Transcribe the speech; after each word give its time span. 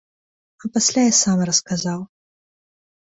А 0.61 0.71
пасля 0.77 1.03
я 1.07 1.13
сам 1.21 1.37
расказаў. 1.53 2.01